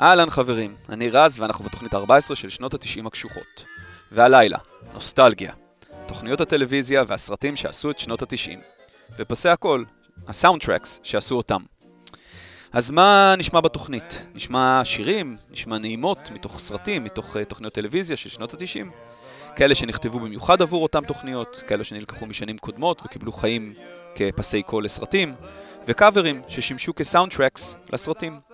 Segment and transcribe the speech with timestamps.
[0.00, 3.64] אהלן חברים, אני רז ואנחנו בתוכנית 14 של שנות ה-90 הקשוחות.
[4.12, 4.58] והלילה,
[4.94, 5.52] נוסטלגיה.
[6.06, 8.58] תוכניות הטלוויזיה והסרטים שעשו את שנות ה-90.
[9.18, 9.84] ופסי הכל,
[10.28, 11.62] הסאונד טרקס שעשו אותם.
[12.72, 14.22] אז מה נשמע בתוכנית?
[14.34, 18.86] נשמע שירים, נשמע נעימות מתוך סרטים, מתוך uh, תוכניות טלוויזיה של שנות ה-90.
[19.56, 23.74] כאלה שנכתבו במיוחד עבור אותם תוכניות, כאלה שנלקחו משנים קודמות וקיבלו חיים
[24.14, 25.34] כפסי קול לסרטים,
[25.86, 28.49] וקאברים ששימשו כסאונדטרקס לסרטים.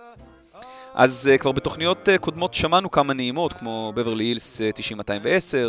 [0.97, 4.63] אז אה, כבר בתוכניות אה, קודמות שמענו כמה נעימות, כמו בברלי הילס 90-210,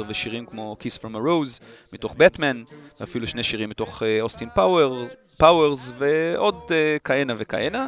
[0.08, 1.62] ושירים כמו Kiss from a Rose
[1.92, 2.62] מתוך בטמן,
[3.00, 5.06] ואפילו שני שירים מתוך אוסטין פאוור,
[5.36, 6.70] פאוורס, ועוד אה,
[7.04, 7.86] כהנה וכהנה.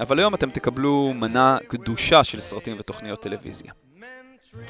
[0.00, 3.72] אבל היום אתם תקבלו מנה גדושה של סרטים ותוכניות טלוויזיה.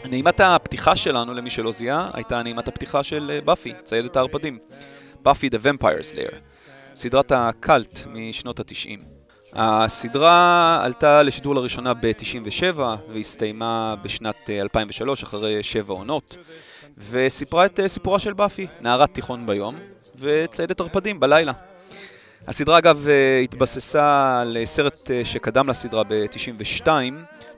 [0.05, 4.59] נעימת הפתיחה שלנו, למי שלא זיהה, הייתה נעימת הפתיחה של באפי, ציידת הערפדים.
[5.23, 6.35] באפי The Vampire Slayer,
[6.95, 9.18] סדרת הקאלט משנות התשעים.
[9.53, 12.79] הסדרה עלתה לשידור לראשונה ב-97
[13.13, 16.37] והסתיימה בשנת 2003 אחרי שבע עונות
[16.99, 19.77] וסיפרה את סיפורה של באפי, נערת תיכון ביום
[20.19, 21.53] וציידת ערפדים בלילה.
[22.47, 23.07] הסדרה אגב
[23.45, 26.89] התבססה על סרט שקדם לסדרה ב-92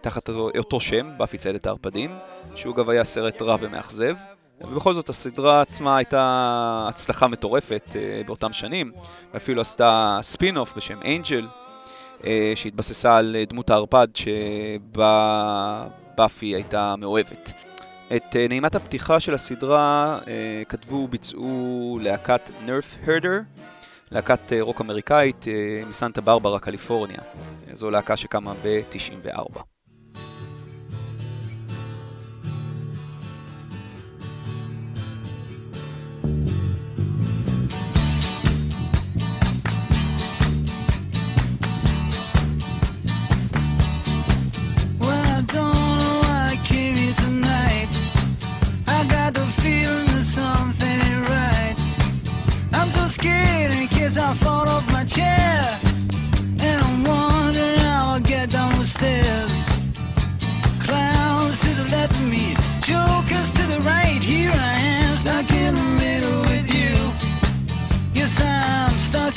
[0.00, 0.28] תחת
[0.58, 2.10] אותו שם, באפי ציידת הערפדים,
[2.54, 4.16] שהוא אגב היה סרט רע ומאכזב.
[4.60, 7.96] ובכל זאת הסדרה עצמה הייתה הצלחה מטורפת
[8.26, 8.92] באותם שנים,
[9.34, 11.69] ואפילו עשתה ספין-אוף בשם אנג'ל, אה,
[12.54, 15.86] שהתבססה על דמות הערפד שבה
[16.16, 17.52] באפי הייתה מאוהבת.
[18.16, 20.18] את אה, נעימת הפתיחה של הסדרה
[20.68, 23.40] כתבו וביצעו להקת Nerf Herder,
[24.10, 25.44] להקת רוק אמריקאית
[25.88, 27.20] מסנטה ברברה, קליפורניה.
[27.72, 29.60] זו להקה שקמה ב-94.
[54.10, 55.78] cause I fall off my chair.
[56.58, 59.68] And I'm wondering how I get down the stairs.
[60.84, 64.20] Clowns to the left of me, jokers to the right.
[64.20, 64.72] Here I
[65.02, 66.94] am, stuck in the middle with you.
[68.12, 69.29] Yes, I'm stuck.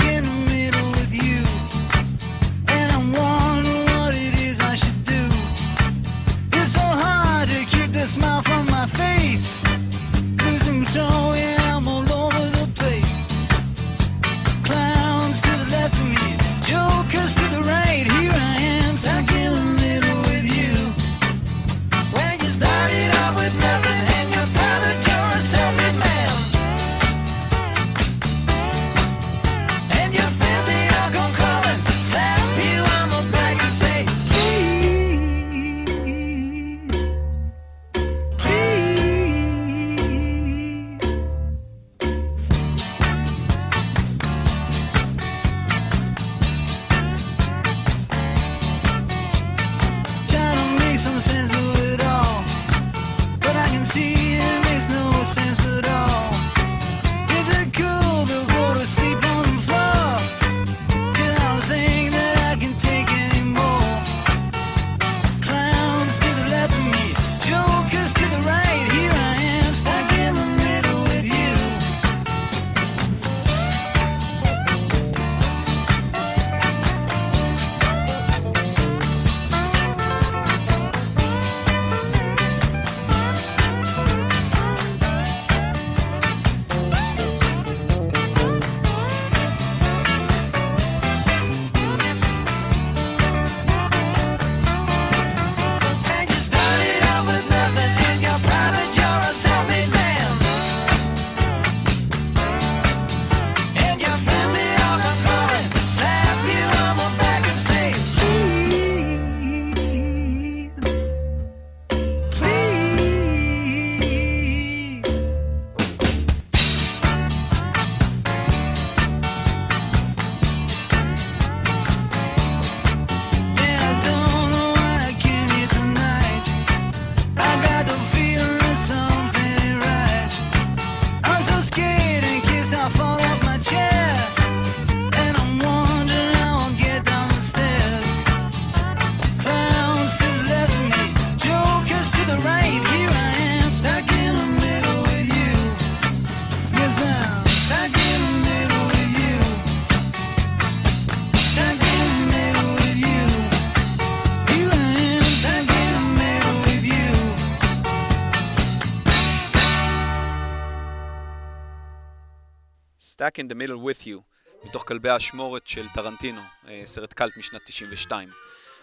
[164.66, 166.42] מתוך כלבי האשמורת של טרנטינו,
[166.86, 168.30] סרט קאלט משנת 92.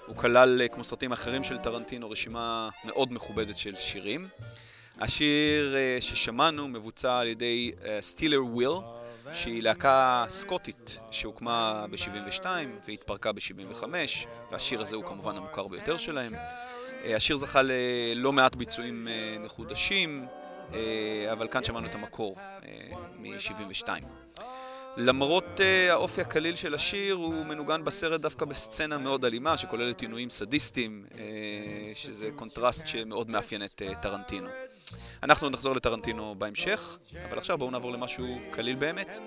[0.07, 4.29] הוא כלל, כמו סרטים אחרים של טרנטינו, רשימה מאוד מכובדת של שירים.
[5.01, 8.71] השיר ששמענו מבוצע על ידי סטילר וויל,
[9.33, 12.47] שהיא להקה סקוטית שהוקמה ב-72
[12.89, 13.85] והתפרקה ב-75,
[14.51, 16.33] והשיר הזה הוא כמובן המוכר ביותר שלהם.
[17.05, 19.09] השיר זכה ללא מעט ביצועים
[19.41, 20.27] מחודשים,
[21.33, 22.37] אבל כאן שמענו את המקור
[23.19, 23.89] מ-72.
[24.97, 30.31] למרות אה, האופי הקליל של השיר, הוא מנוגן בסרט דווקא בסצנה מאוד אלימה, שכוללת עינויים
[30.31, 31.17] סדיסטיים, אה,
[31.95, 34.49] שזה קונטרסט שמאוד מאפיין את אה, טרנטינו.
[35.23, 36.97] אנחנו נחזור לטרנטינו בהמשך,
[37.29, 39.19] אבל עכשיו בואו נעבור למשהו קליל באמת.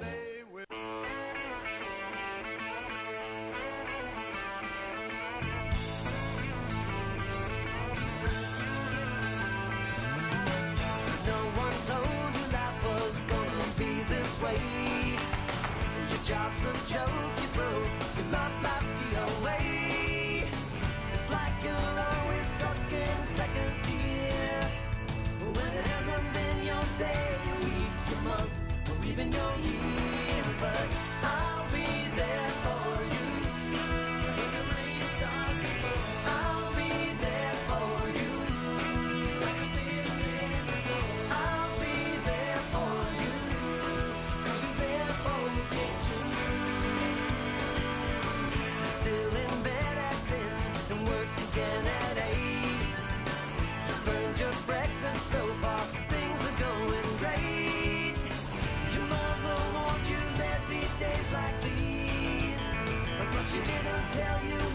[64.24, 64.73] Tell you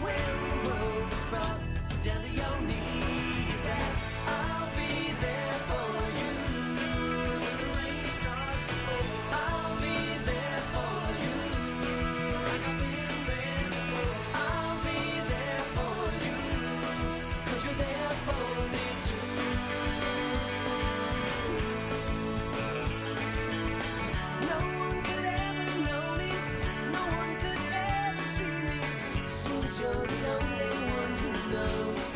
[29.69, 32.11] Seems you're the only one who knows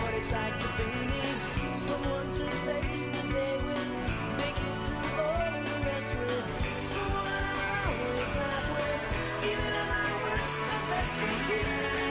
[0.00, 1.22] what it's like to be me.
[1.72, 3.88] Someone to face the day with,
[4.36, 6.46] make it through all the rest with.
[6.84, 12.07] Someone I always laugh with, even at my worst, my best with you.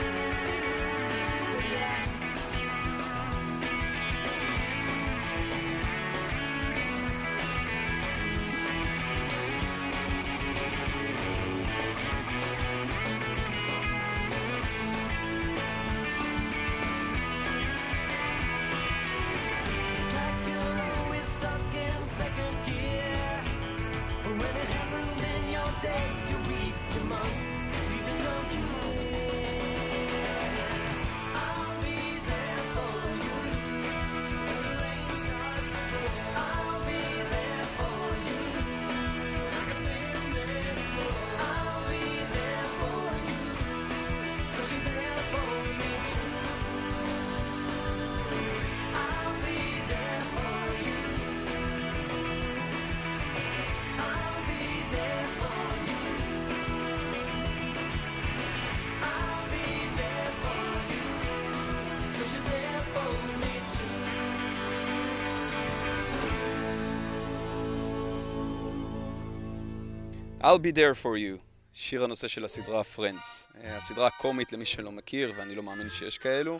[70.42, 71.48] I'll be there for you.
[71.74, 73.58] שיר הנושא של הסדרה Friends.
[73.64, 76.60] אה, הסדרה הקומית למי שלא מכיר, ואני לא מאמין שיש כאלו,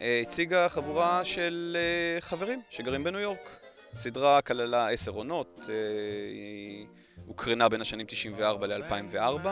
[0.00, 3.60] אה, הציגה חבורה של אה, חברים שגרים בניו יורק.
[3.92, 5.60] הסדרה כללה עשר עונות,
[6.28, 6.86] היא
[7.26, 9.48] הוקרנה בין השנים 94 ל-2004,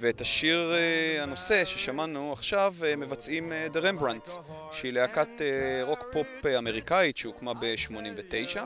[0.00, 0.72] ואת השיר
[1.20, 4.30] הנושא ששמענו עכשיו מבצעים The Rembrandts,
[4.72, 5.28] שהיא להקת
[5.82, 8.58] רוק פופ אמריקאית שהוקמה ב-89,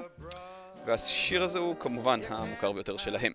[0.86, 3.32] והשיר הזה הוא כמובן המוכר ביותר שלהם.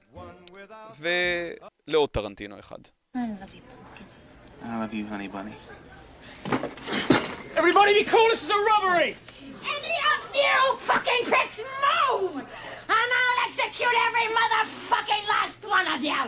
[1.00, 2.78] ולעוד טרנטינו אחד.
[3.16, 4.06] I love you, pumpkin.
[4.64, 5.56] I love you, honey bunny.
[7.56, 9.12] Everybody be cool, this is a robbery!
[9.76, 10.58] Any of you
[10.90, 12.36] fucking pricks move!
[12.98, 16.22] And I'll execute every motherfucking last one of you!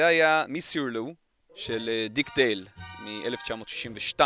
[0.00, 1.14] זה היה מיסירלו
[1.54, 2.66] של אה, דיק דייל
[3.04, 4.20] מ-1962,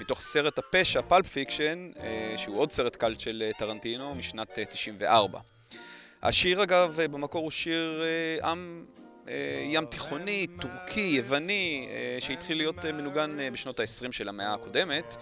[0.00, 5.40] מתוך סרט הפשע Pulp Fiction, אה, שהוא עוד סרט קאלט של אה, טרנטינו משנת 94.
[6.22, 8.02] השיר אגב במקור הוא שיר
[8.42, 8.84] עם
[9.70, 11.88] ים תיכוני, טורקי, יווני,
[12.20, 15.16] שהתחיל להיות מנוגן בשנות ה-20 של המאה הקודמת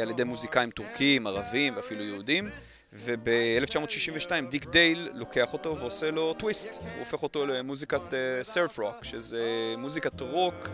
[0.00, 2.48] על ידי מוזיקאים טורקים, ערבים ואפילו יהודים.
[2.96, 8.02] וב-1962 דיק דייל לוקח אותו ועושה לו טוויסט, הוא הופך אותו למוזיקת
[8.42, 10.68] סרף uh, רוק, שזה מוזיקת רוק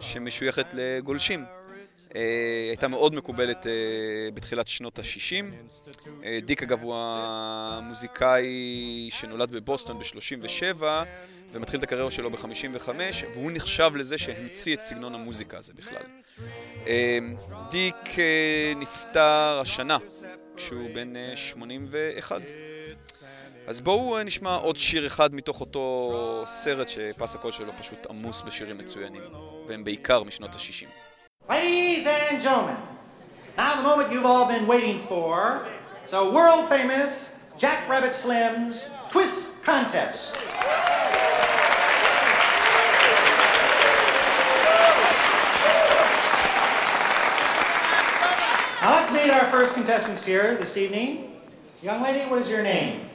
[0.00, 1.44] שמשויכת לגולשים.
[1.44, 2.16] Uh,
[2.68, 3.68] הייתה מאוד מקובלת uh,
[4.34, 5.44] בתחילת שנות ה-60.
[6.04, 6.08] Uh,
[6.44, 10.82] דיק אגב הוא המוזיקאי שנולד בבוסטון ב-37
[11.52, 12.88] ומתחיל את הקריירה שלו ב-55
[13.34, 16.02] והוא נחשב לזה שהמציא את סגנון המוזיקה הזה בכלל.
[16.84, 16.88] Uh,
[17.70, 19.98] דיק uh, נפטר השנה
[20.56, 22.40] כשהוא בן 81.
[22.40, 22.46] אה,
[23.66, 28.42] אז בואו אה, נשמע עוד שיר אחד מתוך אותו סרט שפס הקול שלו פשוט עמוס
[28.42, 29.22] בשירים מצוינים,
[29.66, 30.86] והם בעיקר משנות ה-60.
[31.50, 32.76] Ladies and gentlemen,
[33.56, 35.66] now the moment you've all been waiting for,
[36.04, 37.12] it's a world famous
[37.58, 40.36] Jack Rabbit Slim's Twist Contest.
[49.06, 51.30] Let's meet our first contestants here this evening.
[51.80, 53.08] Young lady, what is your name?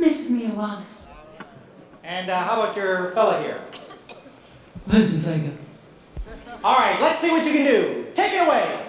[0.00, 0.32] Mrs.
[0.32, 1.14] Mia Wallace.
[2.02, 3.60] And uh, how about your fella here?
[4.86, 5.52] Vincent Vega.
[6.64, 8.06] All right, let's see what you can do.
[8.14, 8.80] Take it away.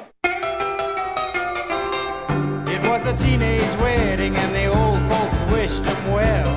[2.74, 6.50] It was a teenage wedding and the old folks wished him well.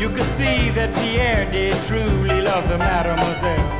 [0.00, 3.79] You could see that Pierre did truly love the mademoiselle.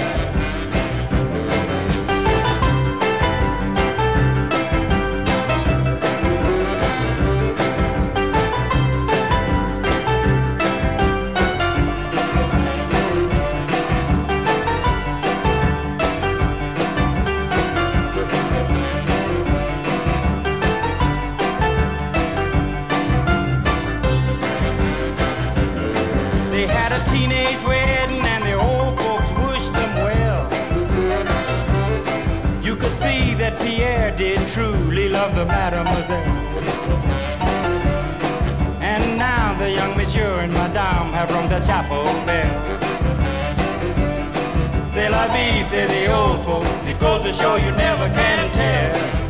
[45.71, 46.85] Say the old folks.
[46.85, 49.21] It goes to show you never can tell.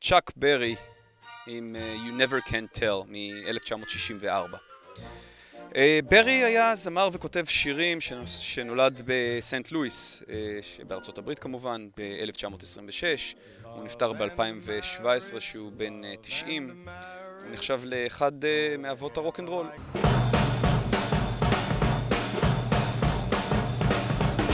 [0.00, 0.74] צ'אק ברי
[1.46, 4.75] עם uh, You Never Can Tell מ-1964.
[5.76, 5.78] Uh,
[6.10, 13.36] ברי היה זמר וכותב שירים שנולד בסנט לואיס, uh, בארצות הברית כמובן, ב-1926.
[13.62, 16.86] הוא נפטר ב-2017 שהוא בן uh, 90.
[17.42, 18.46] הוא נחשב לאחד uh,
[18.78, 19.66] מאבות הרוקנרול.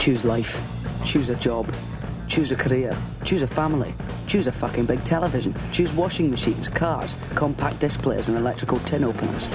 [0.05, 0.53] Choose life,
[1.05, 1.65] choose a job,
[2.27, 2.91] choose a career,
[3.25, 3.93] choose a family.
[4.27, 5.51] Choose a fucking big television.
[5.73, 9.45] Choose washing machines, cars, compact displays and electrical tin openers.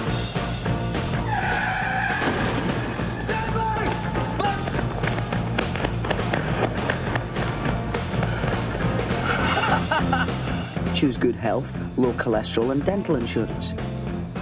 [10.97, 13.73] Choose good health, low cholesterol, and dental insurance.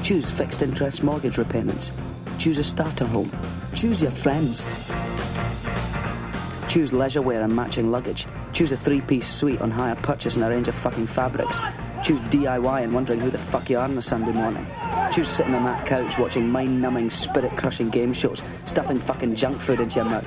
[0.06, 1.90] Choose fixed interest mortgage repayments.
[2.38, 3.30] Choose a starter home.
[3.74, 4.62] Choose your friends.
[6.68, 8.26] Choose leisure wear and matching luggage.
[8.52, 11.58] Choose a three-piece suite on hire purchase and a range of fucking fabrics.
[12.04, 14.64] Choose DIY and wondering who the fuck you are on a Sunday morning.
[15.12, 19.96] Choose sitting on that couch watching mind-numbing, spirit-crushing game shows, stuffing fucking junk food into
[19.96, 20.24] your mouth.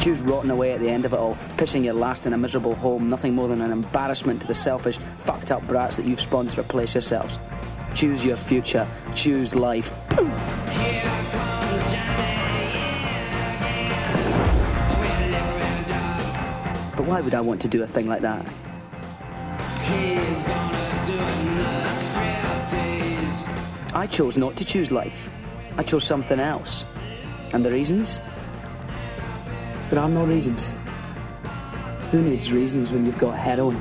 [0.00, 2.74] Choose rotting away at the end of it all, pissing your last in a miserable
[2.74, 6.50] home, nothing more than an embarrassment to the selfish, fucked up brats that you've spawned
[6.50, 7.36] to replace yourselves.
[7.96, 8.86] Choose your future.
[9.16, 9.84] Choose life.
[16.96, 18.46] But why would I want to do a thing like that?
[23.94, 25.12] I chose not to choose life.
[25.76, 26.84] I chose something else.
[27.52, 28.18] And the reasons?
[29.90, 30.62] There are no reasons.
[32.12, 33.76] Who needs reasons when you've got heroin?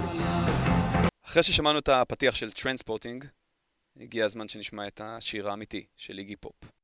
[1.26, 3.26] אחרי ששמענו את הפתיח של Trainspotting,
[4.00, 6.77] הגיע הזמן שנשמע את השיר האמיתי של איגי פופ.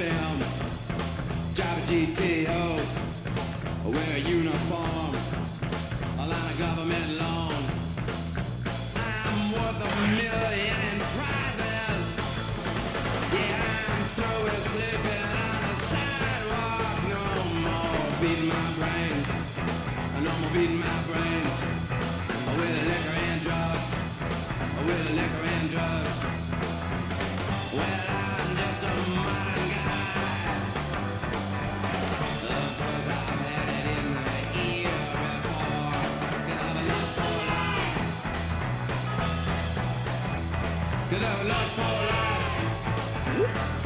[0.00, 2.39] FM, drive a GT.
[41.10, 43.79] Cause I've lost for life.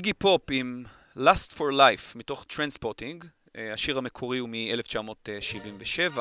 [0.00, 0.84] איגי פופ עם
[1.16, 6.18] Lust for Life מתוך Trainspotting, השיר המקורי הוא מ-1977,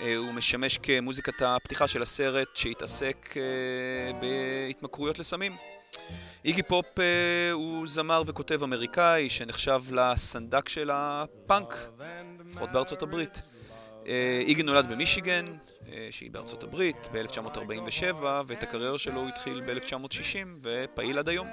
[0.00, 5.56] הוא משמש כמוזיקת הפתיחה של הסרט שהתעסק אה, בהתמכרויות לסמים.
[6.44, 11.74] איגי פופ אה, הוא זמר וכותב אמריקאי שנחשב לסנדק של הפאנק,
[12.46, 13.42] לפחות בארצות הברית.
[14.06, 15.44] אה, איגי נולד במישיגן,
[15.92, 21.48] אה, שהיא בארצות הברית, ב-1947, ואת הקריירה שלו הוא התחיל ב-1960 ופעיל עד היום.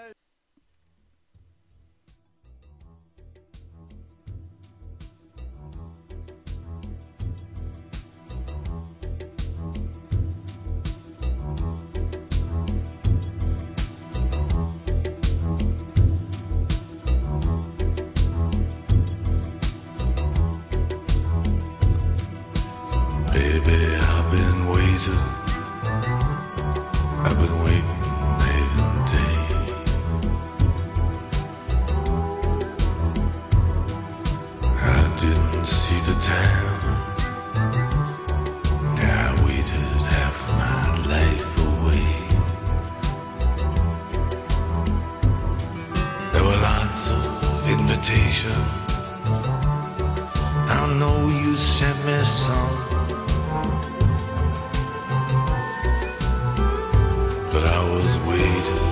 [48.02, 48.50] Picture.
[50.70, 52.78] I know you sent me some.
[57.52, 58.91] But I was waiting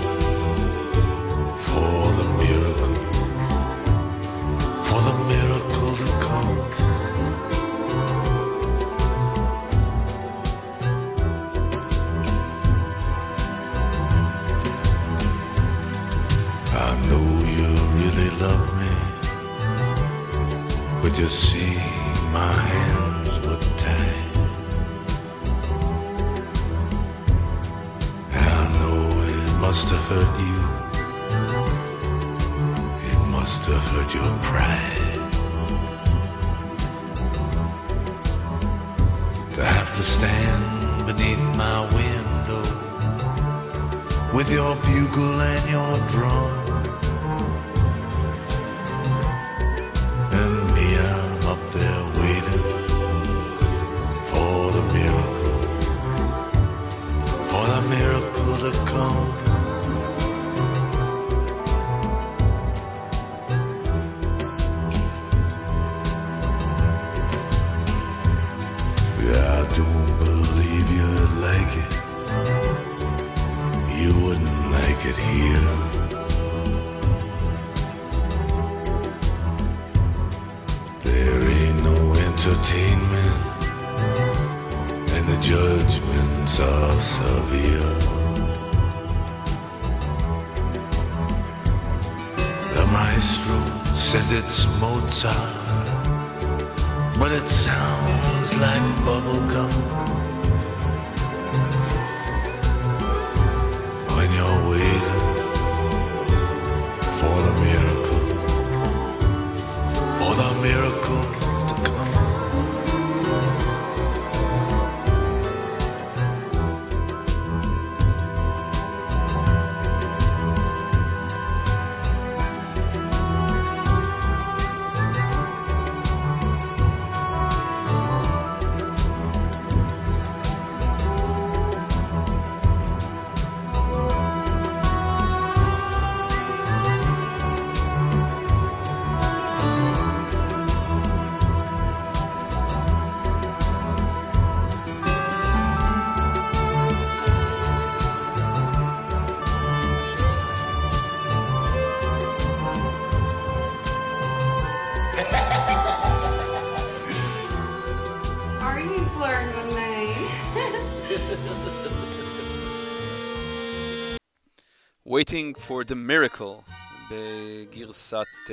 [165.30, 166.72] Waiting for the Miracle
[167.12, 168.52] בגרסת uh,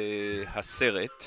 [0.55, 1.25] הסרט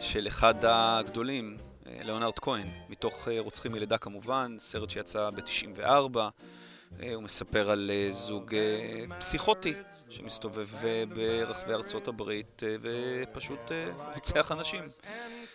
[0.00, 6.16] של אחד הגדולים, אה, ליאונרד כהן, מתוך uh, רוצחים מלידה כמובן, סרט שיצא ב-94.
[6.16, 9.74] Uh, הוא מספר על uh, זוג uh, פסיכוטי
[10.10, 14.84] שמסתובב uh, ברחבי ארצות הברית uh, ופשוט uh, רוצח אנשים.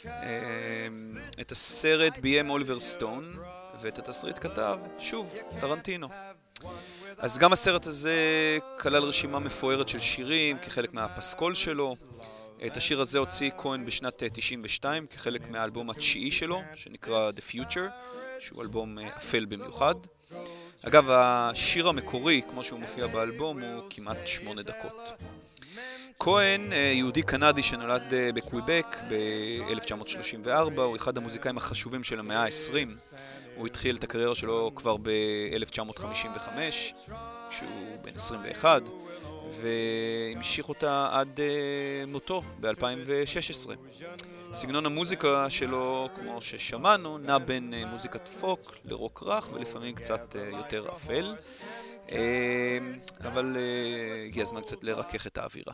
[0.03, 0.07] Uh,
[1.41, 3.37] את הסרט ביים אוליבר סטון,
[3.81, 6.07] ואת התסריט כתב, שוב, טרנטינו.
[7.17, 8.17] אז גם הסרט הזה
[8.79, 11.95] כלל רשימה מפוארת של שירים כחלק מהפסקול שלו.
[12.65, 17.89] את השיר הזה הוציא כהן בשנת אה, 92 כחלק מהאלבום התשיעי שלו, שנקרא The Future,
[18.39, 19.95] שהוא אלבום אה, אפל במיוחד.
[20.81, 25.13] אגב, השיר המקורי, כמו שהוא מופיע באלבום, הוא כמעט שמונה דקות.
[26.19, 33.13] כהן, אה, יהודי קנדי שנולד אה, בקוויבק ב-1934, הוא אחד המוזיקאים החשובים של המאה ה-20.
[33.55, 36.49] הוא התחיל את הקריירה שלו כבר ב-1955,
[37.49, 38.81] כשהוא בן 21,
[39.49, 43.69] והמשיך אותה עד uh, מותו ב-2016.
[44.53, 51.35] סגנון המוזיקה שלו, כמו ששמענו, נע בין מוזיקת פוק לרוק רך ולפעמים קצת יותר אפל,
[53.19, 53.57] אבל
[54.27, 55.73] הגיע הזמן קצת לרכך את האווירה.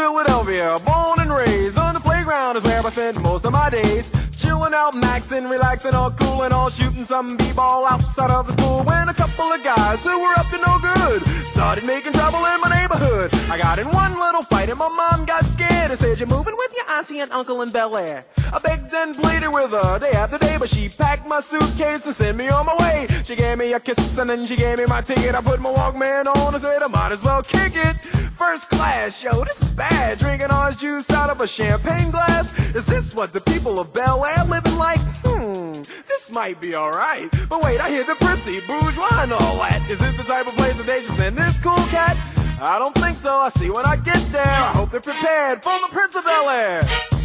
[0.00, 4.10] Philadelphia, born and raised on the playground is where I spend most of my days.
[4.32, 8.82] Chilling out, maxing, relaxing, all cool and all shooting some b-ball outside of the school.
[8.82, 12.60] When a couple of guys who were up to no good started making trouble in
[12.60, 13.34] my neighborhood.
[13.50, 16.56] I got in one little fight and my mom got scared and said, "You're moving
[16.56, 20.12] with your auntie and uncle in Bel Air." I begged and pleaded with her day
[20.12, 23.06] after day, but she packed my suitcase and sent me on my way.
[23.24, 25.34] She gave me a kiss and then she gave me my ticket.
[25.34, 27.96] I put my Walkman on and said I might as well kick it.
[28.36, 30.18] First class, yo, this is bad.
[30.18, 32.54] Drinking orange juice out of a champagne glass.
[32.74, 35.00] Is this what the people of Bel Air living like?
[35.24, 35.72] Hmm,
[36.10, 37.30] this might be alright.
[37.48, 39.86] But wait, I hear the prissy, bourgeois and all that.
[39.88, 42.16] Is this the type of place that they should send this cool cat?
[42.60, 43.38] I don't think so.
[43.38, 44.42] I see when I get there.
[44.42, 47.19] I hope they're prepared for the Prince of Bel Air.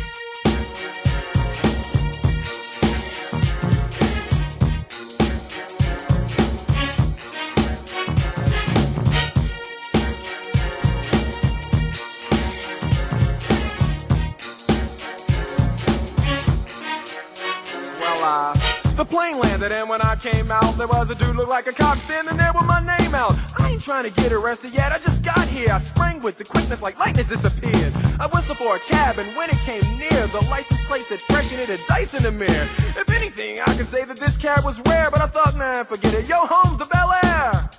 [18.96, 21.74] The plane landed, and when I came out, there was a dude look like a
[21.74, 23.36] cop standing there with my name out.
[23.60, 25.72] I ain't trying to get arrested yet, I just got here.
[25.72, 27.94] I sprang with the quickness like lightning disappeared.
[28.20, 31.52] I whistled for a cab, and when it came near, the license plate said fresh
[31.52, 32.68] and it had dice in the mirror.
[32.96, 36.14] If anything, I could say that this cab was rare, but I thought, man, forget
[36.14, 36.28] it.
[36.30, 37.70] Yo, home's the Bel Air.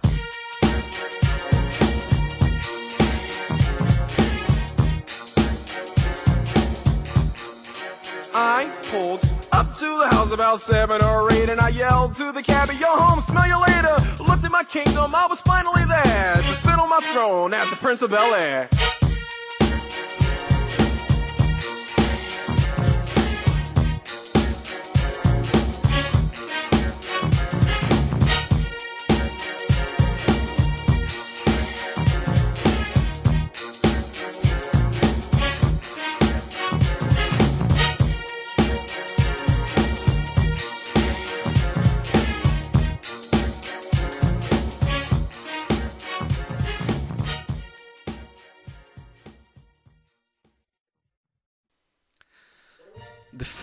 [8.39, 12.43] I pulled up to the house about seven or eight, and I yelled to the
[12.43, 13.97] cabbie, "Yo, home, smell you later."
[14.29, 17.77] Looked at my kingdom, I was finally there to sit on my throne as the
[17.77, 18.35] Prince of Bel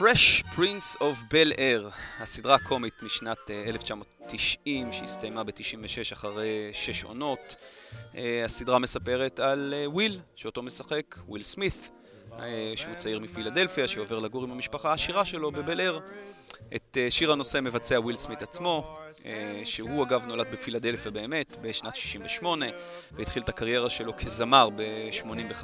[0.03, 7.55] Fresh Prince of Bel Air, הסדרה הקומית משנת אה, 1990 שהסתיימה ב-96 אחרי שש עונות.
[8.15, 11.91] אה, הסדרה מספרת על אה, וויל, שאותו משחק, וויל סמית,
[12.39, 15.99] אה, שהוא צעיר מפילדלפיה, שעובר לגור עם המשפחה העשירה שלו בבל אר.
[16.75, 21.95] את אה, שיר הנושא מבצע וויל סמית עצמו, אה, שהוא אגב נולד בפילדלפיה באמת, בשנת
[21.95, 22.65] 68,
[23.11, 25.63] והתחיל את הקריירה שלו כזמר ב-85.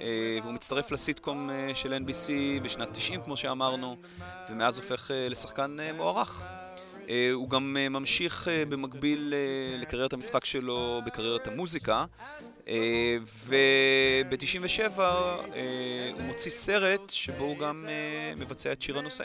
[0.00, 2.30] אה, והוא מצטרף לסיטקום אה, של NBC
[2.62, 3.96] בשנת 90 כמו שאמרנו,
[4.50, 6.44] ומאז הופך אה, לשחקן מוערך.
[7.32, 9.34] הוא גם ממשיך במקביל
[9.78, 12.04] לקריירת המשחק שלו בקריירת המוזיקה,
[12.68, 13.16] אה,
[13.46, 15.00] וב-97
[16.12, 17.84] הוא מוציא סרט שבו הוא גם
[18.36, 19.24] מבצע את שיר הנושא.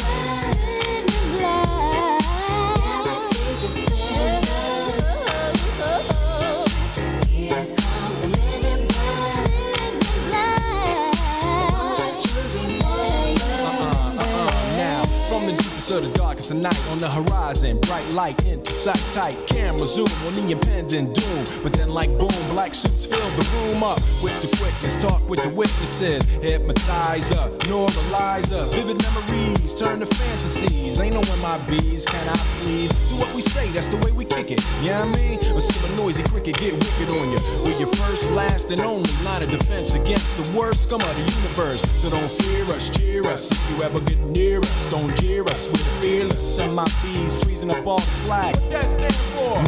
[15.91, 17.79] of the darkest of night on the horizon.
[17.81, 21.45] Bright light into sight tight camera zoom on the impending doom.
[21.63, 24.95] But then like boom black suits fill the room up with the quickness.
[25.01, 30.99] Talk with the witnesses hypnotize up normalize up vivid memories turn to fantasies.
[30.99, 33.67] Ain't no my bees can I please do what we say?
[33.71, 34.63] That's the way we kick it.
[34.81, 37.79] Yeah you know I mean or see a noisy cricket get wicked on you with
[37.79, 41.81] your first last and only line of defense against the worst scum of the universe.
[41.99, 43.51] So don't fear us cheer us.
[43.51, 45.67] If you ever get near us don't jeer us.
[45.67, 48.55] We're Fearless on my bees, freezing up all flag.
[48.69, 49.11] That's there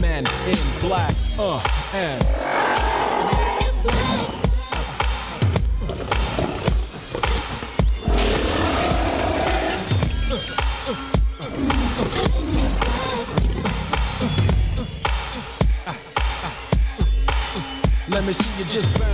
[0.01, 1.15] men in black.
[1.39, 1.61] Uh,
[1.93, 2.23] and.
[18.09, 19.02] Let me see you just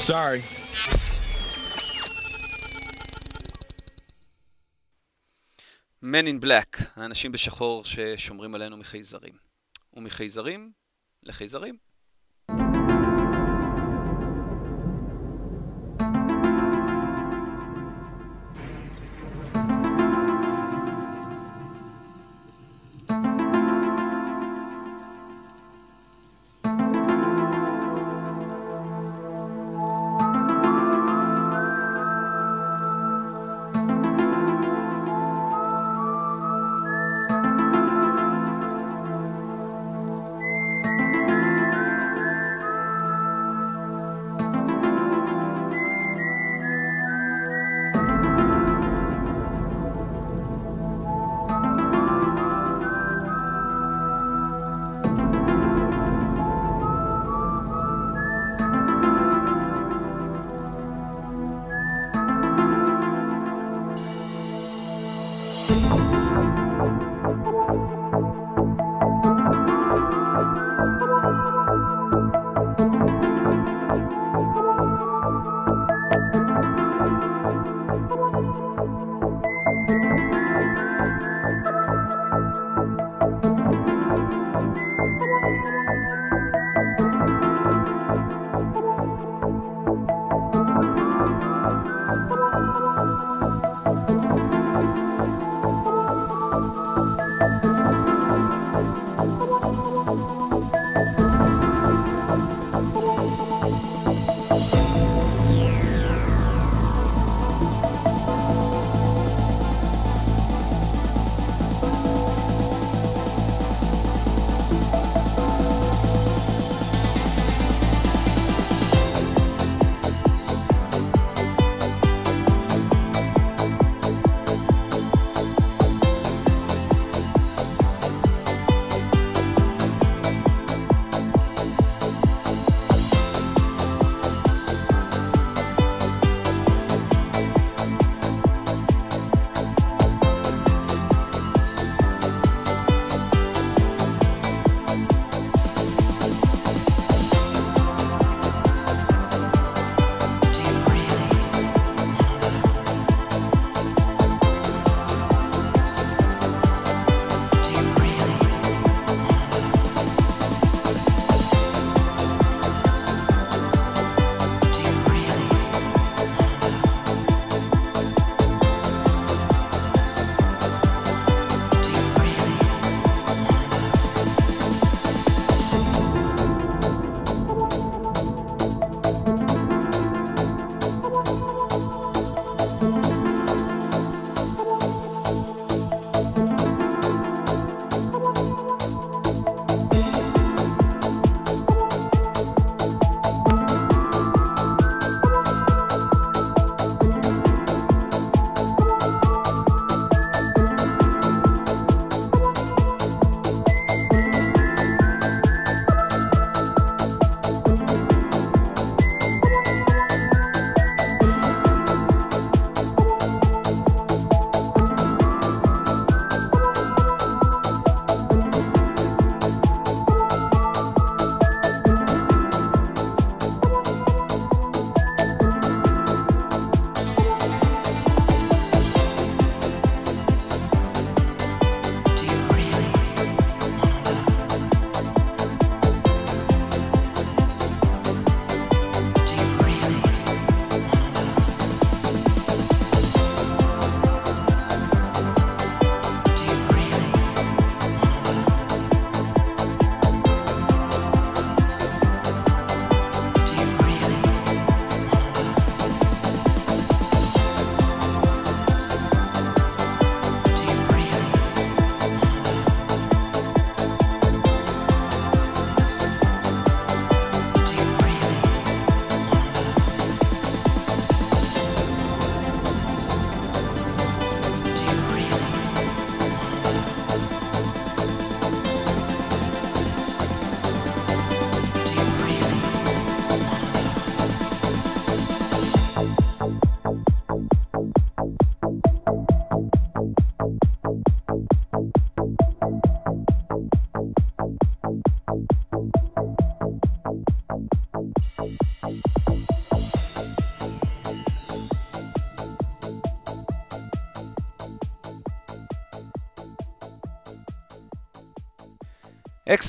[0.00, 0.40] Sorry.
[6.02, 9.34] Men in Black, האנשים בשחור ששומרים עלינו מחייזרים.
[9.94, 10.72] ומחייזרים
[11.22, 11.76] לחייזרים.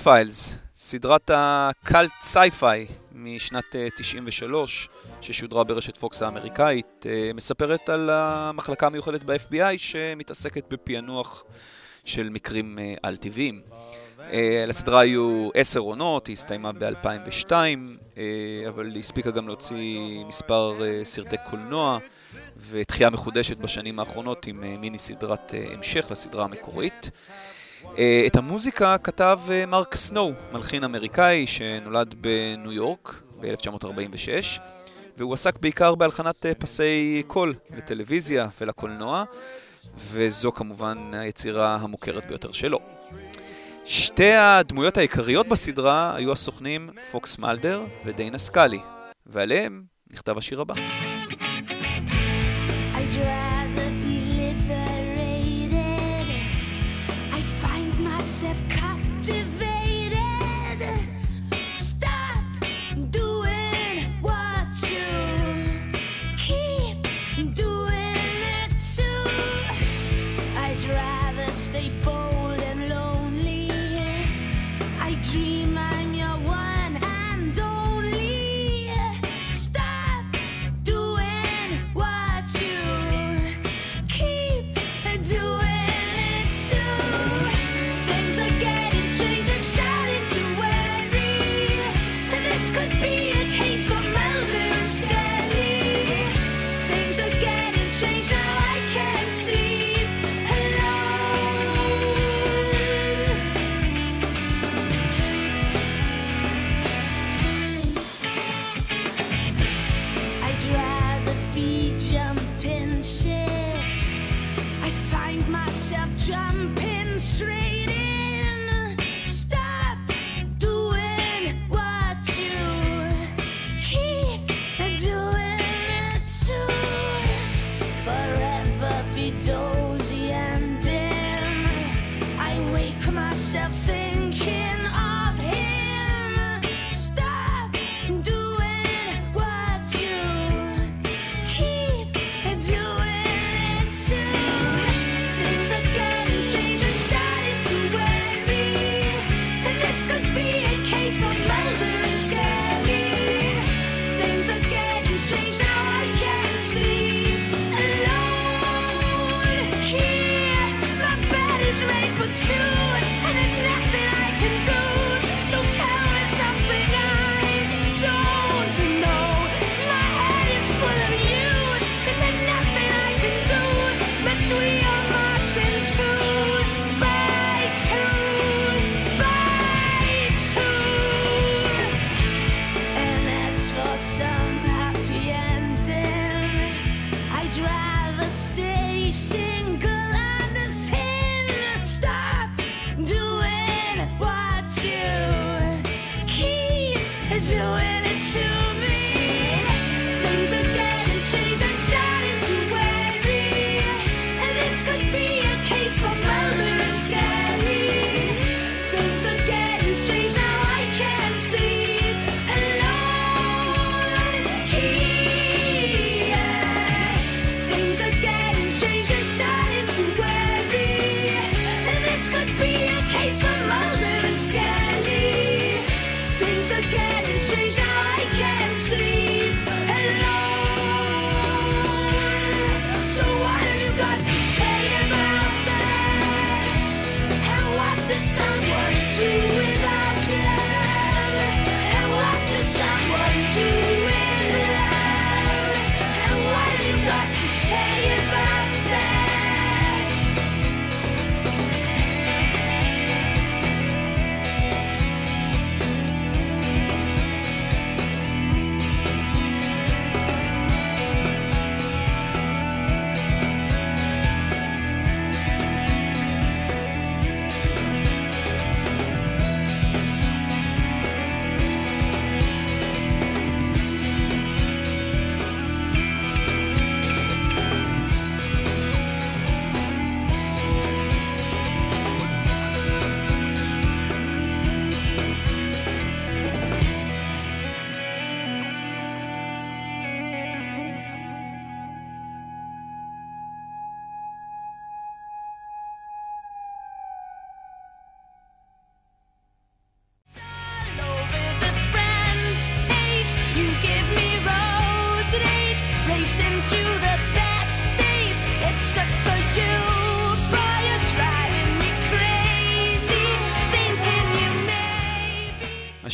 [0.02, 4.90] X-Files, סדרת הקאלט sci-fi משנת אה, 93,
[5.22, 11.44] ששודרה ברשת פוקס האמריקאית, אה, מספרת על המחלקה המיוחדת ב-FBI שמתעסקת בפענוח
[12.06, 13.62] של מקרים אה, על-טבעיים.
[14.20, 18.24] אה, לסדרה היו עשר עונות, היא הסתיימה ב-2002, אה,
[18.70, 22.00] אבל היא הספיקה גם להוציא מספר אה, סרטי קולנוע
[22.70, 27.10] ותחייה מחודשת בשנים האחרונות עם אה, מיני סדרת אה, המשך לסדרה המקורית.
[27.98, 34.62] אה, את המוזיקה כתב אה, מרק סנואו, מלחין אמריקאי שנולד בניו יורק ב-1946,
[35.18, 39.24] והוא עסק בעיקר בהלחנת אה, פסי קול לטלוויזיה ולקולנוע,
[39.98, 42.80] וזו כמובן היצירה המוכרת ביותר שלו.
[43.86, 48.80] שתי הדמויות העיקריות בסדרה היו הסוכנים פוקס מלדר ודיינה סקאלי,
[49.26, 50.74] ועליהם נכתב השיר הבא.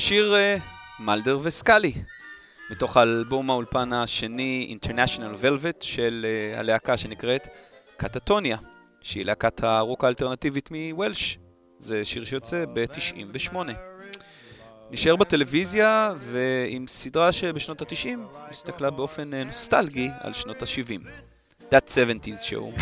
[0.08, 0.58] השיר אה,
[1.00, 1.94] מלדר וסקאלי,
[2.70, 7.48] מתוך האלבום האולפן השני International Velvet של אה, הלהקה שנקראת
[7.98, 8.58] קטטוניה,
[9.02, 11.38] שהיא להקת הרוק האלטרנטיבית מוולש.
[11.80, 13.56] זה שיר שיוצא ב-98.
[14.92, 18.18] נשאר בטלוויזיה ועם סדרה שבשנות ה-90
[18.50, 21.08] הסתכלה באופן אה, נוסטלגי על שנות ה-70.
[21.72, 22.82] That 70's show.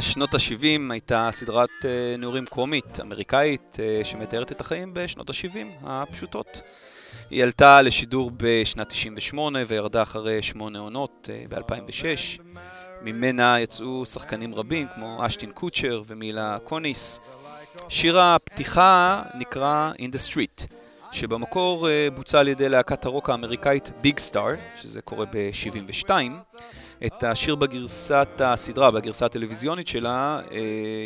[0.00, 6.60] שנות ה-70 הייתה סדרת אה, נעורים קומית אמריקאית אה, שמתארת את החיים בשנות ה-70 הפשוטות.
[7.30, 12.42] היא עלתה לשידור בשנת 98 וירדה אחרי שמונה עונות אה, ב-2006.
[13.02, 17.20] ממנה יצאו שחקנים רבים כמו אשטין קוצ'ר ומילה קוניס.
[17.88, 20.74] שיר הפתיחה נקרא In the Street,
[21.12, 26.10] שבמקור בוצע על ידי להקת הרוק האמריקאית ביג סטאר, שזה קורה ב-72.
[27.06, 30.58] את השיר בגרסת הסדרה, בגרסה הטלוויזיונית שלה, אה,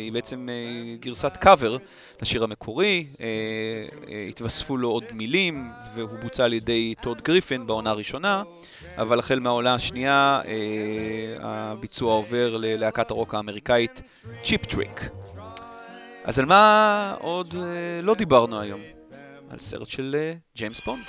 [0.03, 1.77] היא בעצם אה, גרסת קאבר
[2.21, 8.43] לשיר המקורי, אה, התווספו לו עוד מילים, והוא בוצע על ידי טוד גריפין בעונה הראשונה,
[8.97, 10.41] אבל החל מהעונה השנייה
[11.39, 14.01] הביצוע עובר ללהקת הרוק האמריקאית
[14.43, 15.09] צ'יפ טריק.
[16.23, 17.55] אז על מה עוד
[18.03, 18.81] לא דיברנו היום?
[19.49, 21.05] על סרט של ג'יימס בונד.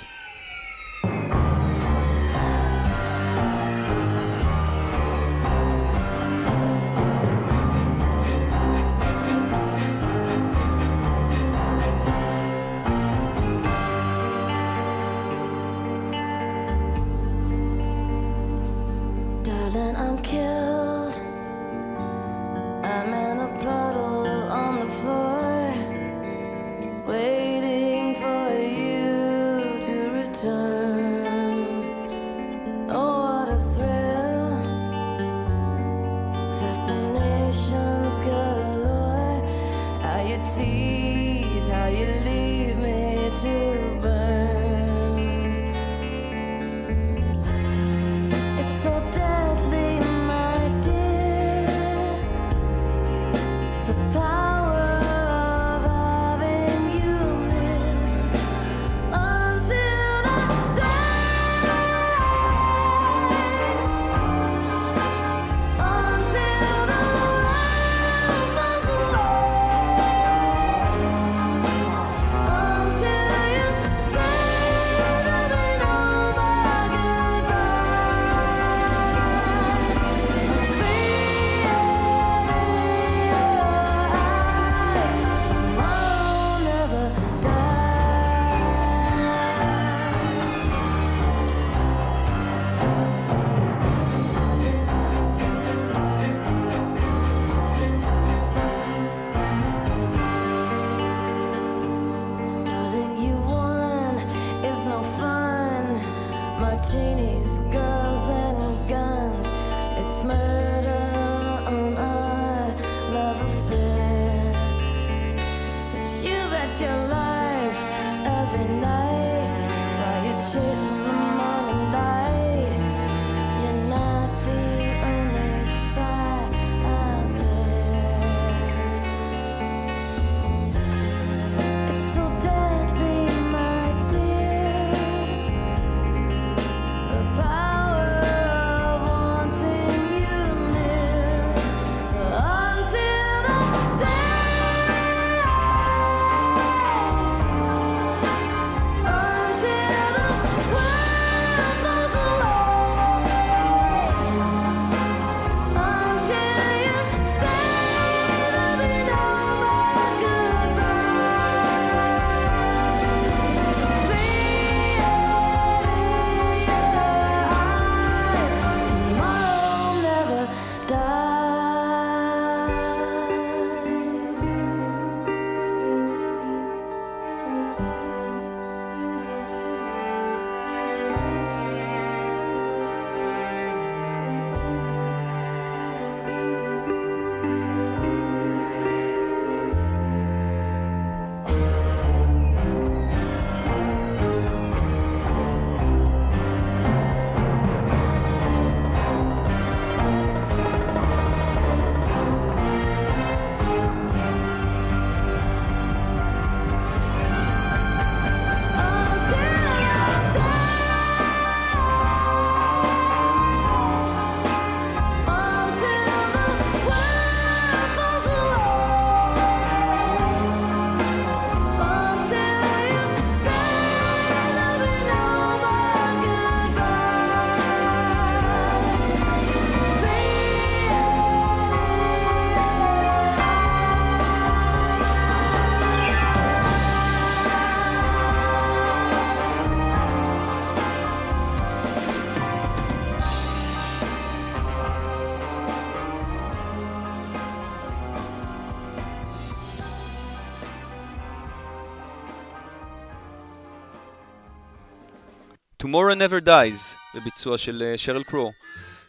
[255.91, 258.51] Tomorrow Never Dies, בביצוע של אה, שרל קרו,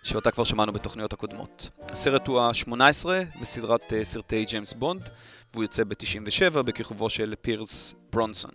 [0.03, 1.71] שאותה כבר שמענו בתוכניות הקודמות.
[1.89, 3.07] הסרט הוא ה-18
[3.41, 5.09] בסדרת אה, סרטי ג'יימס בונד,
[5.53, 8.51] והוא יוצא ב-97 בכיכובו של פירס ברונסון.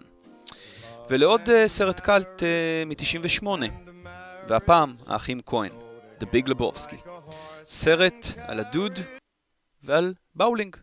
[1.09, 2.43] ולעוד אה, סרט קאלט
[2.85, 3.47] מ-98,
[4.47, 5.71] והפעם האחים כהן,
[6.19, 7.09] The Big Lebowski.
[7.63, 8.99] סרט על הדוד
[9.83, 10.75] ועל באולינג.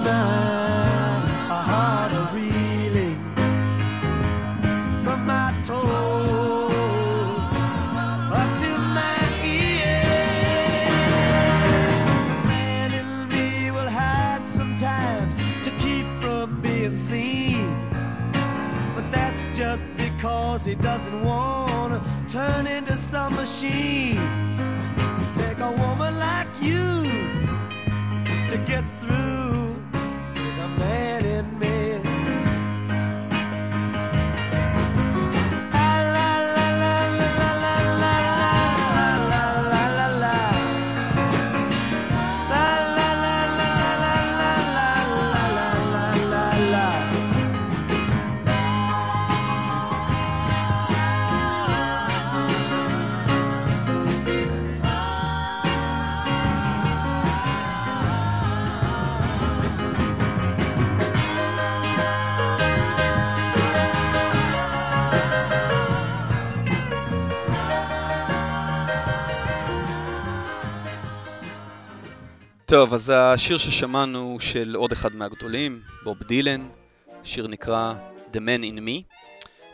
[0.00, 3.18] It sets my heart a reeling
[5.02, 7.52] from my toes
[8.40, 10.92] up to my ears.
[12.46, 17.90] Man in me will hide sometimes to keep from being seen.
[18.94, 22.00] But that's just because he doesn't want to
[22.32, 24.16] turn into some machine.
[25.34, 27.04] Take a woman like you
[28.48, 28.84] to get
[72.68, 76.68] טוב, אז השיר ששמענו הוא של עוד אחד מהגדולים, בוב דילן,
[77.24, 77.94] שיר נקרא
[78.32, 79.02] The Man in Me.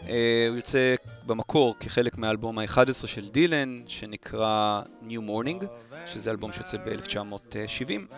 [0.03, 0.07] Uh,
[0.49, 0.95] הוא יוצא
[1.27, 5.65] במקור כחלק מהאלבום ה-11 של דילן, שנקרא New Morning,
[6.07, 8.15] שזה אלבום שיוצא ב-1970.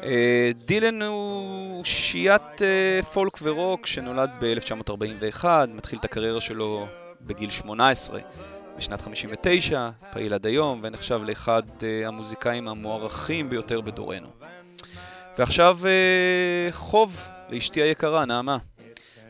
[0.00, 0.04] Uh,
[0.66, 6.86] דילן הוא שיית uh, פולק ורוק שנולד ב-1941, מתחיל את הקריירה שלו
[7.20, 8.20] בגיל 18.
[8.76, 14.28] בשנת 59, פעיל עד היום, ונחשב לאחד uh, המוזיקאים המוערכים ביותר בדורנו.
[15.38, 18.58] ועכשיו uh, חוב לאשתי היקרה, נעמה,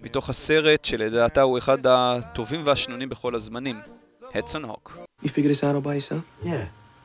[0.02, 3.76] מתוך הסרט שלדעתה הוא אחד הטובים והשנונים בכל הזמנים,
[4.34, 4.98] הדסון הוק.
[5.24, 6.22] You figured this out all by yourself?
[6.44, 6.64] Yeah.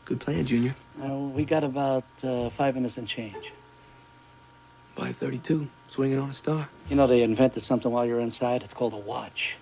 [0.09, 0.75] Good plan, Junior.
[1.03, 3.53] Uh, we got about uh, five minutes and change.
[4.95, 6.67] 532, swinging on a star.
[6.89, 8.63] You know, they invented something while you're inside.
[8.63, 9.57] It's called a watch.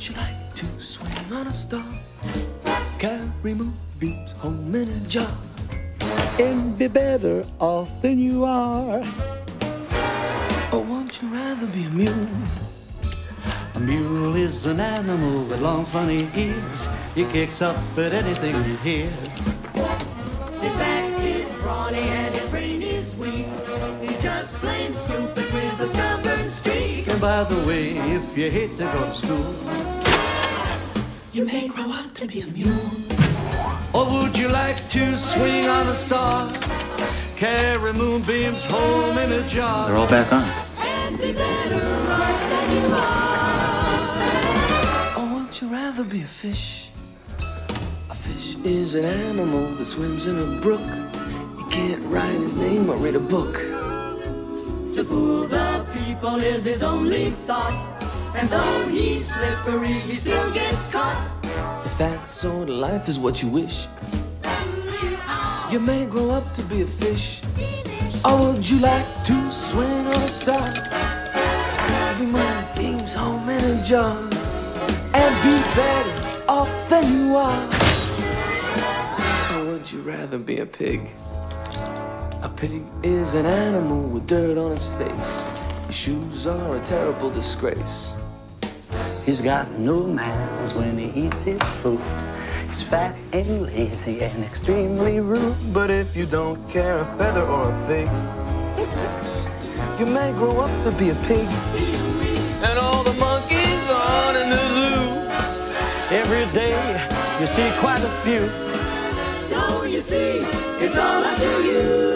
[0.00, 1.84] Would you like to swing on a star?
[2.98, 5.30] Carry moonbeams home in a jar
[6.38, 9.04] and be better off than you are.
[10.72, 12.28] Or won't you rather be a mule?
[13.74, 16.86] A mule is an animal with long, funny ears.
[17.14, 19.59] He kicks up at anything he hears.
[27.40, 29.54] By the way, if you hate to go to school,
[31.32, 32.90] You may grow up to be a mule.
[33.94, 36.52] or would you like to swing on a star?
[37.36, 39.86] Carry moonbeams home in a jar.
[39.86, 40.44] They're all back on.
[40.80, 41.86] And be better
[42.18, 45.18] off than you are.
[45.18, 46.90] Or won't you rather be a fish?
[48.10, 50.84] A fish is an animal that swims in a brook.
[51.58, 53.54] He can't write his name or read a book.
[54.94, 55.69] To fool the
[56.22, 57.72] is his only thought.
[58.36, 61.16] And though he's slippery, he still gets caught.
[61.84, 63.88] If that sort of life is what you wish,
[65.70, 67.40] you may grow up to be a fish.
[68.24, 70.72] Or would you like to swing a star?
[72.10, 74.16] Every month games home in a jar.
[75.14, 77.64] And be better off than you are.
[79.54, 81.00] Or would you rather be a pig?
[82.42, 85.49] A pig is an animal with dirt on its face.
[85.90, 88.12] Shoes are a terrible disgrace.
[89.26, 92.00] He's got no manners when he eats his food.
[92.68, 95.56] He's fat and lazy and extremely rude.
[95.74, 98.08] But if you don't care a feather or a fig,
[99.98, 101.48] you may grow up to be a pig.
[102.62, 106.14] And all the monkeys on in the zoo.
[106.14, 106.78] Every day
[107.40, 108.48] you see quite a few.
[109.48, 110.46] So you see,
[110.78, 112.10] it's all up to you.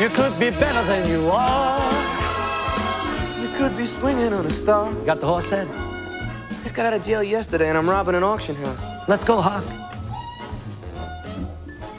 [0.00, 2.03] You could be better than you are.
[3.54, 4.92] You could be swinging on a star.
[4.92, 5.68] You Got the horse head?
[6.62, 9.08] Just got out of jail yesterday and I'm robbing an auction house.
[9.08, 9.64] Let's go, Hawk.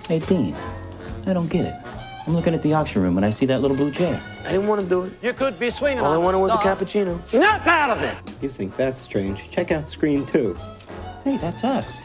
[0.08, 0.54] Hey, Dean,
[1.26, 1.74] I don't get it.
[2.28, 4.22] I'm looking at the auction room and I see that little blue chair.
[4.46, 5.14] I didn't want to do it.
[5.22, 6.10] You could be swinging on a star.
[6.10, 6.76] All I on wanted a was a star.
[6.76, 7.28] cappuccino.
[7.28, 8.18] Snap out of it!
[8.44, 9.50] You think that's strange?
[9.50, 10.58] Check out Screen 2.
[11.24, 12.02] Hey, that's us.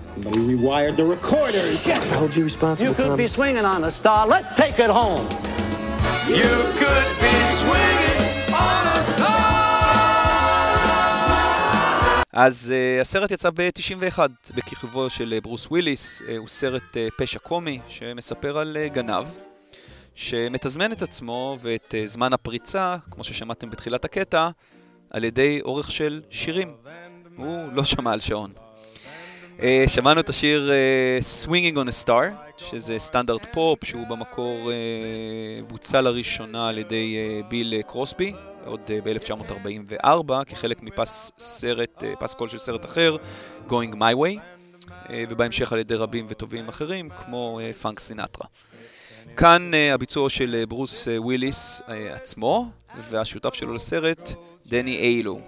[0.00, 1.58] Somebody rewired the recorder.
[1.60, 3.24] I hold you responsible, You could Tommy.
[3.24, 4.26] be swinging on a star.
[4.26, 5.26] Let's take it home.
[6.26, 6.42] You
[6.78, 7.87] could be swinging
[12.40, 14.18] אז uh, הסרט יצא ב-91
[14.54, 19.26] בכיכובו של אה, ברוס וויליס, uh, הוא סרט uh, פשע קומי שמספר על uh, גנב
[20.14, 24.48] שמתזמן את עצמו ואת uh, זמן הפריצה, כמו ששמעתם בתחילת הקטע,
[25.10, 26.74] על ידי אורך של שירים.
[27.36, 28.52] הוא לא שמע על שעון.
[29.58, 32.26] אה, שמענו את השיר אה, Swinging on a Star,
[32.56, 38.32] שזה סטנדרט פופ שהוא במקור אה, בוצע לראשונה על ידי אה, בינג אה, קרוסבי,
[38.68, 43.16] עוד אה, ב-1944, כחלק מפס סרט, uh, פס קול של סרט אחר,
[43.68, 44.38] Going My Way,
[44.86, 44.88] אה,
[45.28, 48.46] ובהמשך על ידי רבים וטובים אחרים, כמו פרנק סינטרה.
[49.36, 51.82] כאן הביצוע של ברוס וויליס
[52.14, 52.66] עצמו,
[53.10, 54.30] והשותף שלו לסרט,
[54.66, 55.40] דני איילו.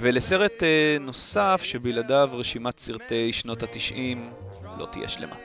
[0.00, 0.62] ולסרט
[1.00, 4.30] נוסף שבלעדיו רשימת סרטי שנות התשעים
[4.78, 5.36] לא תהיה שלמה.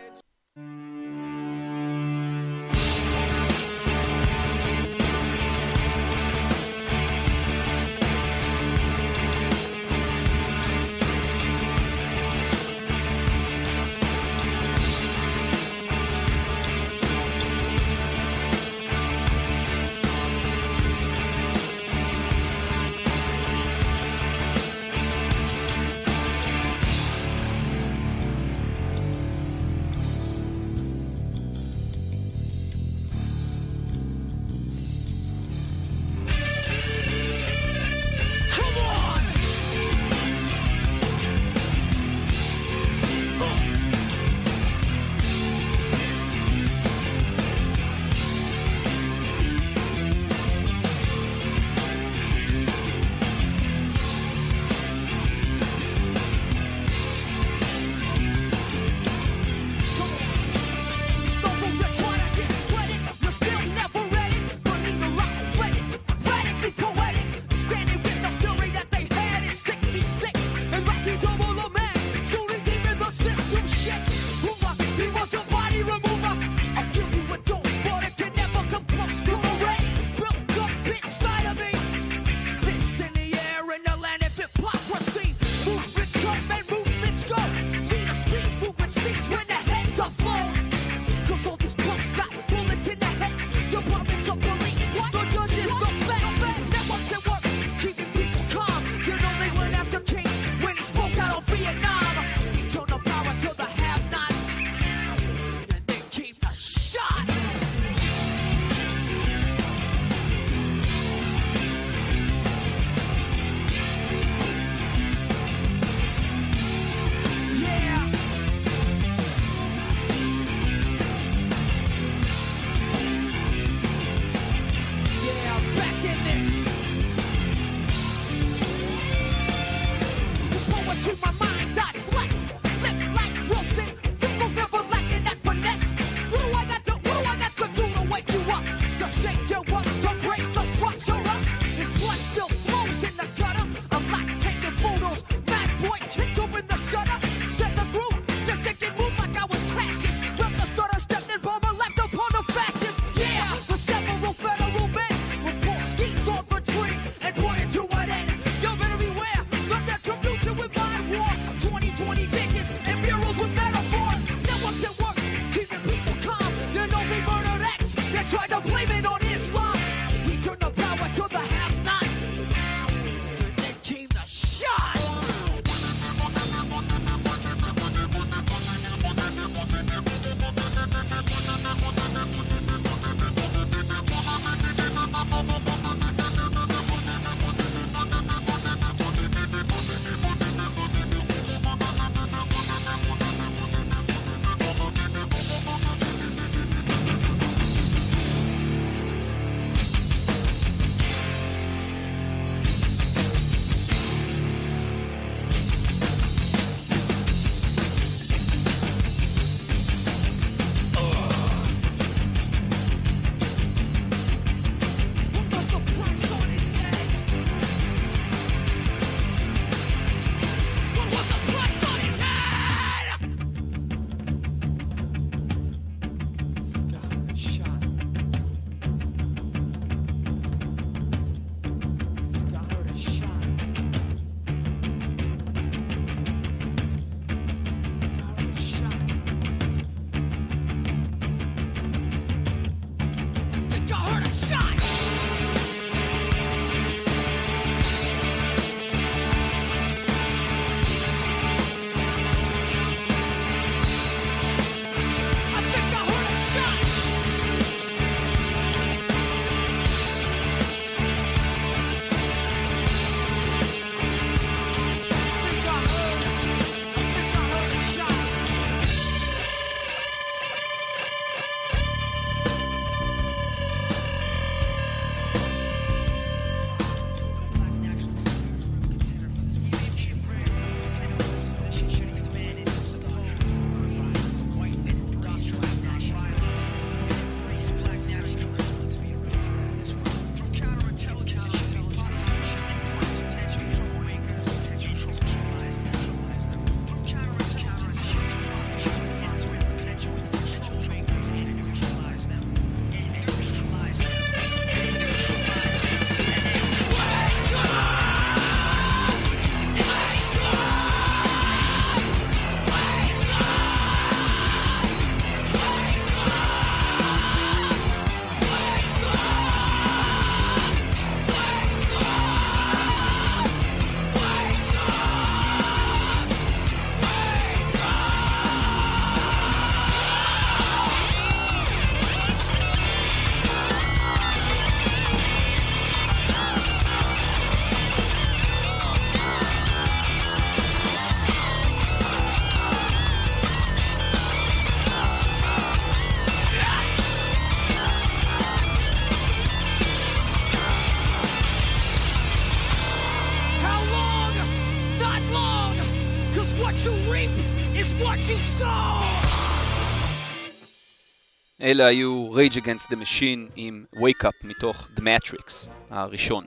[361.61, 366.45] אלה היו Rage Against the Machine עם Wake Up מתוך The Matrix הראשון.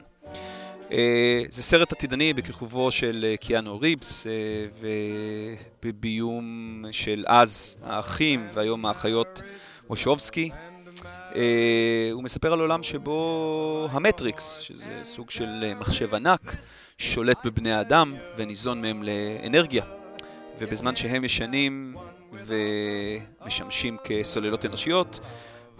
[0.92, 4.32] אה, זה סרט עתידני בכיכובו של אה, קיאנו ריבס אה,
[5.82, 9.42] ובביום של אז האחים והיום האחיות
[9.90, 10.50] וושובסקי.
[11.34, 16.56] אה, הוא מספר על עולם שבו המטריקס, שזה סוג של מחשב ענק,
[16.98, 19.84] שולט בבני האדם וניזון מהם לאנרגיה.
[20.58, 21.96] ובזמן שהם ישנים
[22.32, 25.20] ומשמשים כסוללות אנושיות,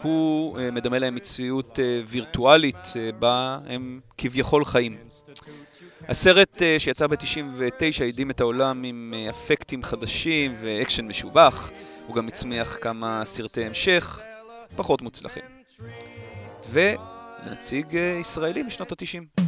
[0.02, 4.96] הוא אה, מדמה להם מציאות אה, וירטואלית אה, בה הם כביכול חיים.
[6.08, 11.70] הסרט שיצא ב-99 הדהים את העולם עם אפקטים חדשים ואקשן משובח.
[12.06, 14.20] הוא גם הצמיח כמה סרטי המשך
[14.76, 15.42] פחות מוצלחים.
[16.70, 19.41] ונציג ישראלי משנות ה-90.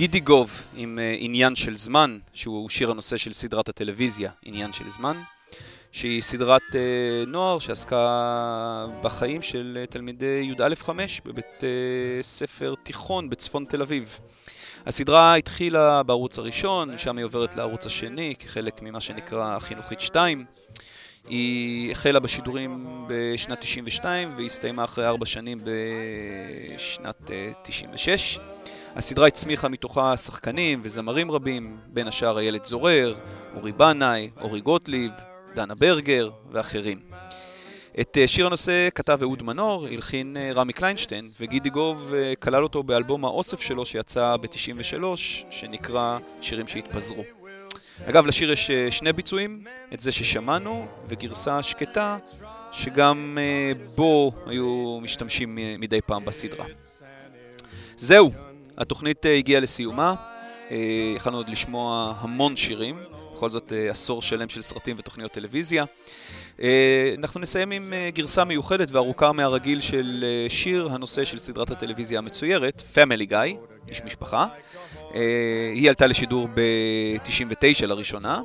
[0.00, 4.88] גידי גוב עם אה, עניין של זמן, שהוא שיר הנושא של סדרת הטלוויזיה עניין של
[4.88, 5.22] זמן,
[5.92, 10.88] שהיא סדרת אה, נוער שעסקה בחיים של אה, תלמידי י"א-5
[11.24, 14.18] בבית אה, ספר תיכון בצפון תל אביב.
[14.86, 20.44] הסדרה התחילה בערוץ הראשון, שם היא עוברת לערוץ השני כחלק ממה שנקרא חינוכית 2.
[21.28, 28.38] היא החלה בשידורים בשנת 92 והסתיימה אחרי ארבע שנים בשנת אה, 96.
[28.96, 33.14] הסדרה הצמיחה מתוכה שחקנים וזמרים רבים, בין השאר איילת זורר,
[33.56, 35.12] אורי בנאי, אורי גוטליב,
[35.54, 36.98] דנה ברגר ואחרים.
[38.00, 42.62] את אה, שיר הנושא כתב אהוד מנור, הלחין אה, רמי קליינשטיין, וגידי גוב אה, כלל
[42.62, 45.04] אותו באלבום האוסף שלו שיצא ב-93,
[45.50, 47.24] שנקרא שירים שהתפזרו.
[48.04, 49.64] אגב, לשיר יש שני ביצועים,
[49.94, 52.18] את זה ששמענו, וגרסה שקטה,
[52.72, 53.38] שגם
[53.96, 56.66] בו היו משתמשים מדי פעם בסדרה.
[57.96, 58.32] זהו,
[58.80, 60.14] התוכנית אה, הגיעה לסיומה.
[60.70, 60.76] אה,
[61.16, 62.98] יכלנו עוד לשמוע המון שירים,
[63.34, 65.84] בכל זאת אה, עשור שלם של סרטים ותוכניות טלוויזיה.
[67.18, 73.30] אנחנו נסיים עם גרסה מיוחדת וארוכה מהרגיל של שיר הנושא של סדרת הטלוויזיה המצוירת, Family
[73.30, 73.56] Guy,
[73.88, 74.46] איש משפחה.
[75.74, 78.42] היא עלתה לשידור ב-99 לראשונה,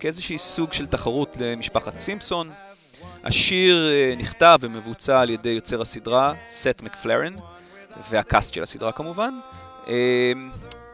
[0.00, 2.50] כאיזושהי סוג של תחרות למשפחת סימפסון.
[3.24, 7.34] השיר נכתב ומבוצע על ידי יוצר הסדרה, סט מקפלרן,
[8.10, 9.34] והקאסט של הסדרה כמובן.
[9.88, 10.32] אה,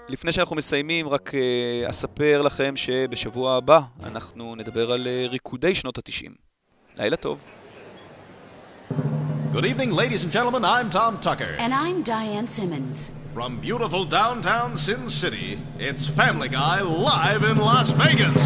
[0.08, 5.98] לפני שאנחנו מסיימים, רק אה, אספר לכם שבשבוע הבא אנחנו נדבר על אה, ריקודי שנות
[5.98, 6.30] ה-90.
[6.96, 7.44] לילה טוב.
[9.54, 10.64] Good evening, ladies and gentlemen.
[10.64, 11.52] I'm Tom Tucker.
[11.58, 13.12] And I'm Diane Simmons.
[13.34, 18.42] From beautiful downtown Sin City, it's Family Guy live in Las Vegas.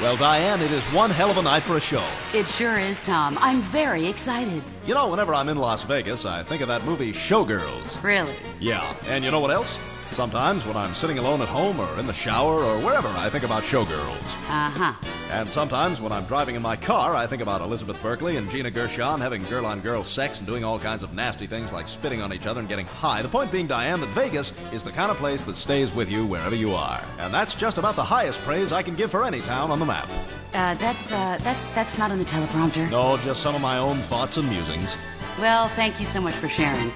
[0.00, 2.06] Well, Diane, it is one hell of a night for a show.
[2.32, 3.36] It sure is, Tom.
[3.40, 4.62] I'm very excited.
[4.86, 8.00] You know, whenever I'm in Las Vegas, I think of that movie Showgirls.
[8.00, 8.36] Really?
[8.60, 9.76] Yeah, and you know what else?
[10.12, 13.44] Sometimes when I'm sitting alone at home or in the shower or wherever, I think
[13.44, 14.34] about Showgirls.
[14.48, 14.92] Uh huh.
[15.30, 18.70] And sometimes when I'm driving in my car, I think about Elizabeth Berkley and Gina
[18.70, 22.20] Gershon having girl on girl sex and doing all kinds of nasty things like spitting
[22.20, 23.22] on each other and getting high.
[23.22, 26.26] The point being, Diane, that Vegas is the kind of place that stays with you
[26.26, 27.00] wherever you are.
[27.18, 29.86] And that's just about the highest praise I can give for any town on the
[29.86, 30.08] map.
[30.54, 32.90] Uh, that's, uh, that's, that's not on the teleprompter.
[32.90, 34.96] No, just some of my own thoughts and musings.
[35.38, 36.90] Well, thank you so much for sharing.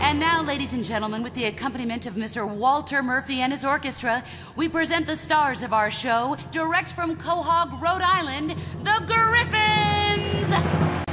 [0.00, 2.48] And now, ladies and gentlemen, with the accompaniment of Mr.
[2.48, 4.22] Walter Murphy and his orchestra,
[4.54, 11.05] we present the stars of our show, direct from Quahog, Rhode Island, the Griffins!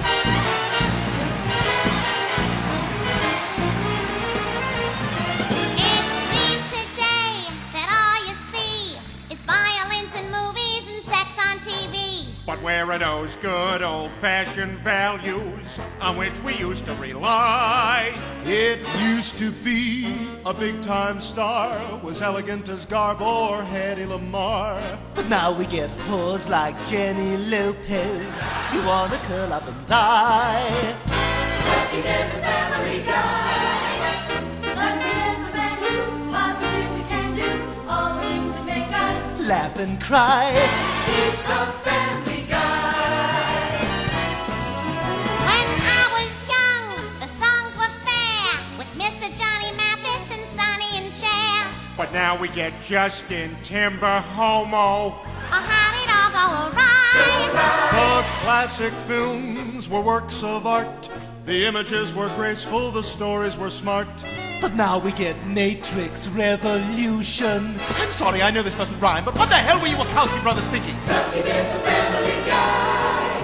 [12.53, 18.15] But where are those good old fashioned values on which we used to rely?
[18.45, 24.79] It used to be a big time star, was elegant as Garbo or Hedy Lamar.
[25.15, 28.43] But now we get whores like Jenny Lopez.
[28.71, 30.95] You wanna curl up and die.
[31.09, 33.63] Lucky there's a family guy.
[34.77, 39.41] Lucky there's a man who positively can do all the things that make us.
[39.41, 40.51] Laugh and cry.
[40.53, 42.02] It's a family
[52.13, 54.77] now we get Justin Timber Homo.
[54.77, 56.93] Oh, uh-huh, how did it all go awry?
[57.91, 61.09] The classic films were works of art.
[61.45, 64.07] The images were graceful, the stories were smart.
[64.61, 67.75] But now we get Matrix Revolution.
[67.97, 70.69] I'm sorry, I know this doesn't rhyme, but what the hell were you Wachowski brothers
[70.69, 70.95] thinking?
[71.07, 73.41] Lucky there's a family guy.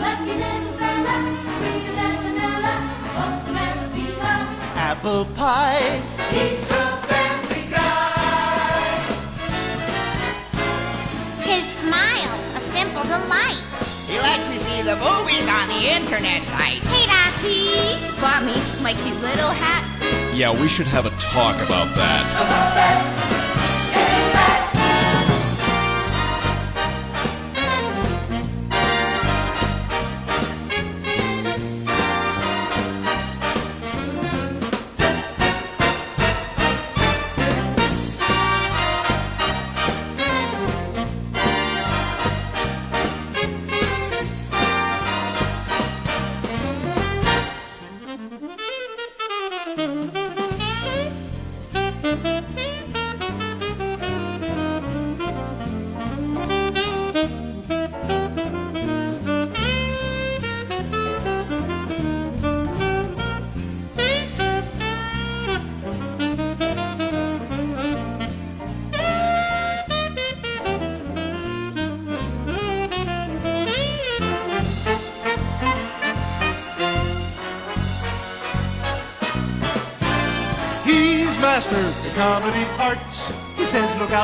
[0.00, 1.16] Lucky there's a fella,
[1.58, 2.74] sweeter than vanilla,
[3.14, 4.76] wholesome as a piece of.
[4.78, 6.00] Apple pie.
[6.30, 6.91] He's
[13.12, 13.60] a simple delight.
[14.08, 16.82] He lets me see the movies on the internet site.
[16.88, 17.96] Hey, Rocky.
[18.20, 19.84] Bought me my cute little hat.
[20.34, 23.12] Yeah, we should have a talk about that.
[23.16, 23.21] He's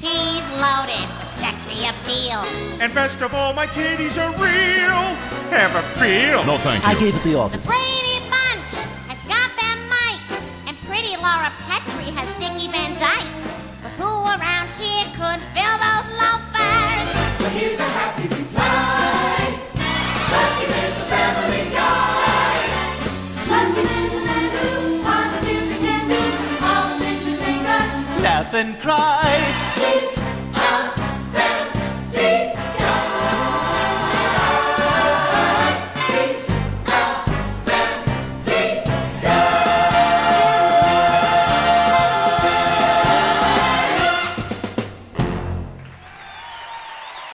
[0.00, 2.40] He's loaded with sexy appeal.
[2.80, 5.16] And best of all, my titties are real.
[5.50, 6.44] Have a feel.
[6.44, 6.90] No, thank you.
[6.90, 7.66] I gave it the The office.
[7.66, 7.93] Brady